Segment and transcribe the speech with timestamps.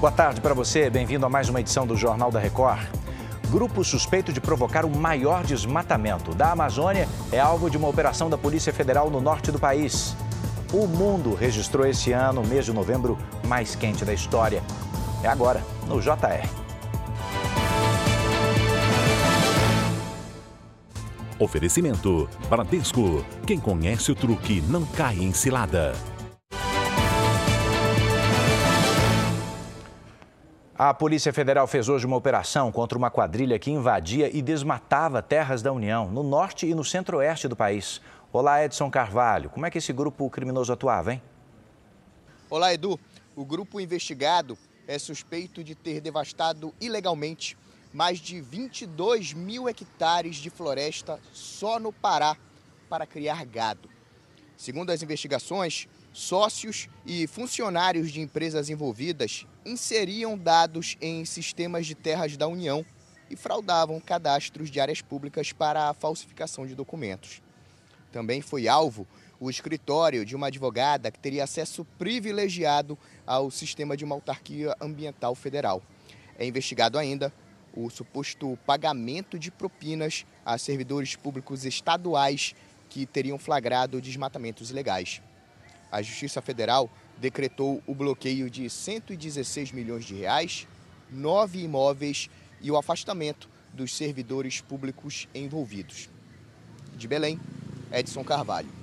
[0.00, 2.80] Boa tarde para você, bem-vindo a mais uma edição do Jornal da Record.
[3.50, 8.38] Grupo suspeito de provocar o maior desmatamento da Amazônia é alvo de uma operação da
[8.38, 10.16] Polícia Federal no norte do país.
[10.72, 14.62] O mundo registrou esse ano mês de novembro mais quente da história.
[15.22, 16.48] É agora, no JR.
[21.38, 23.22] Oferecimento: Bradesco.
[23.46, 25.92] Quem conhece o truque não cai em cilada.
[30.82, 35.60] A Polícia Federal fez hoje uma operação contra uma quadrilha que invadia e desmatava terras
[35.60, 38.00] da União, no norte e no centro-oeste do país.
[38.32, 39.50] Olá, Edson Carvalho.
[39.50, 41.22] Como é que esse grupo criminoso atuava, hein?
[42.48, 42.98] Olá, Edu.
[43.36, 44.56] O grupo investigado
[44.88, 47.58] é suspeito de ter devastado ilegalmente
[47.92, 52.38] mais de 22 mil hectares de floresta só no Pará
[52.88, 53.90] para criar gado.
[54.56, 62.36] Segundo as investigações, sócios e funcionários de empresas envolvidas inseriam dados em sistemas de terras
[62.36, 62.84] da União
[63.30, 67.40] e fraudavam cadastros de áreas públicas para a falsificação de documentos.
[68.10, 69.06] Também foi alvo
[69.38, 75.34] o escritório de uma advogada que teria acesso privilegiado ao sistema de uma autarquia ambiental
[75.34, 75.82] federal.
[76.38, 77.32] É investigado ainda
[77.72, 82.54] o suposto pagamento de propinas a servidores públicos estaduais
[82.88, 85.22] que teriam flagrado desmatamentos ilegais.
[85.90, 90.66] A Justiça Federal decretou o bloqueio de 116 milhões de reais,
[91.10, 96.08] nove imóveis e o afastamento dos servidores públicos envolvidos.
[96.96, 97.40] De Belém,
[97.92, 98.80] Edson Carvalho.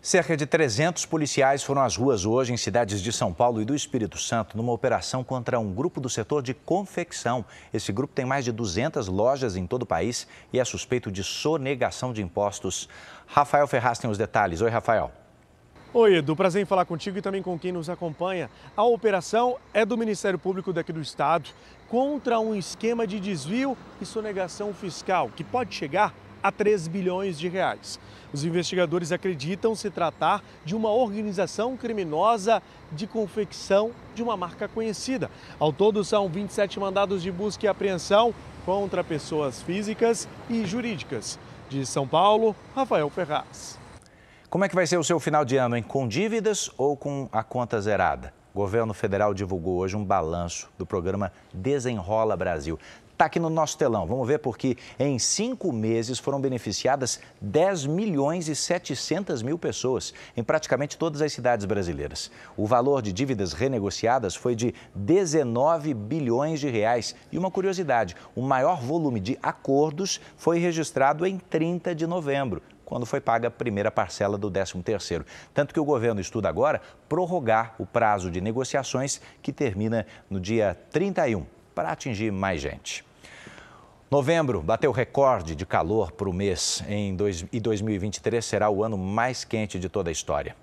[0.00, 3.74] Cerca de 300 policiais foram às ruas hoje em cidades de São Paulo e do
[3.74, 7.42] Espírito Santo numa operação contra um grupo do setor de confecção.
[7.72, 11.24] Esse grupo tem mais de 200 lojas em todo o país e é suspeito de
[11.24, 12.86] sonegação de impostos.
[13.26, 14.60] Rafael Ferraz tem os detalhes.
[14.60, 15.23] Oi, Rafael.
[15.96, 16.34] Oi, Edu.
[16.34, 18.50] Prazer em falar contigo e também com quem nos acompanha.
[18.76, 21.50] A operação é do Ministério Público daqui do Estado
[21.88, 26.12] contra um esquema de desvio e sonegação fiscal que pode chegar
[26.42, 28.00] a 3 bilhões de reais.
[28.32, 32.60] Os investigadores acreditam se tratar de uma organização criminosa
[32.90, 35.30] de confecção de uma marca conhecida.
[35.60, 38.34] Ao todo, são 27 mandados de busca e apreensão
[38.66, 41.38] contra pessoas físicas e jurídicas.
[41.70, 43.83] De São Paulo, Rafael Ferraz.
[44.54, 45.82] Como é que vai ser o seu final de ano, hein?
[45.82, 48.32] Com dívidas ou com a conta zerada?
[48.54, 52.78] O governo federal divulgou hoje um balanço do programa Desenrola Brasil.
[53.10, 54.06] Está aqui no nosso telão.
[54.06, 60.44] Vamos ver porque em cinco meses foram beneficiadas 10 milhões e 700 mil pessoas em
[60.44, 62.30] praticamente todas as cidades brasileiras.
[62.56, 67.12] O valor de dívidas renegociadas foi de 19 bilhões de reais.
[67.32, 73.06] E uma curiosidade, o maior volume de acordos foi registrado em 30 de novembro quando
[73.06, 75.24] foi paga a primeira parcela do 13º.
[75.52, 80.78] Tanto que o governo estuda agora prorrogar o prazo de negociações que termina no dia
[80.90, 83.04] 31 para atingir mais gente.
[84.10, 88.96] Novembro bateu recorde de calor para o mês em dois, e 2023 será o ano
[88.96, 90.54] mais quente de toda a história.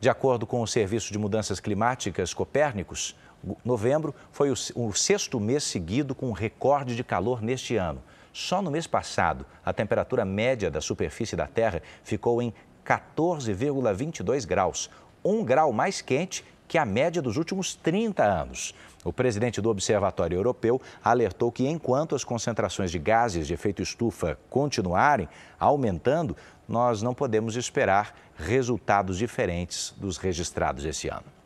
[0.00, 3.16] De acordo com o Serviço de Mudanças Climáticas Copérnicos,
[3.64, 8.02] novembro foi o, o sexto mês seguido com recorde de calor neste ano.
[8.40, 12.54] Só no mês passado, a temperatura média da superfície da Terra ficou em
[12.86, 14.88] 14,22 graus,
[15.24, 18.76] um grau mais quente que a média dos últimos 30 anos.
[19.04, 24.38] O presidente do Observatório Europeu alertou que, enquanto as concentrações de gases de efeito estufa
[24.48, 25.28] continuarem
[25.58, 26.36] aumentando,
[26.68, 31.37] nós não podemos esperar resultados diferentes dos registrados esse ano.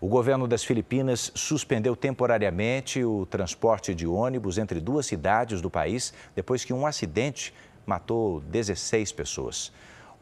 [0.00, 6.14] O governo das Filipinas suspendeu temporariamente o transporte de ônibus entre duas cidades do país
[6.36, 7.52] depois que um acidente
[7.84, 9.72] matou 16 pessoas.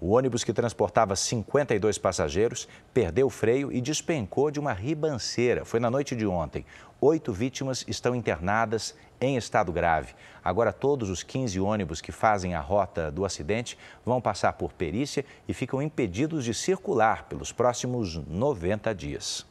[0.01, 5.63] O ônibus que transportava 52 passageiros perdeu o freio e despencou de uma ribanceira.
[5.63, 6.65] Foi na noite de ontem.
[6.99, 10.15] Oito vítimas estão internadas em estado grave.
[10.43, 13.77] Agora, todos os 15 ônibus que fazem a rota do acidente
[14.07, 19.47] vão passar por perícia e ficam impedidos de circular pelos próximos 90 dias.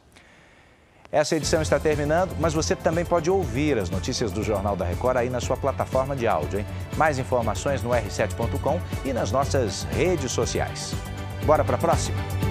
[1.10, 5.16] Essa edição está terminando, mas você também pode ouvir as notícias do Jornal da Record
[5.16, 6.60] aí na sua plataforma de áudio.
[6.60, 6.66] Hein?
[6.96, 10.94] Mais informações no r7.com e nas nossas redes sociais.
[11.44, 12.45] Bora para a próxima?